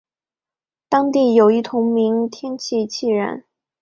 [0.89, 3.45] 当地有一同名天然气田。